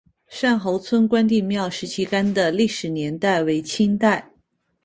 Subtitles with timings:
[0.41, 4.31] 单侯村关帝庙石旗杆的历史年代为清代。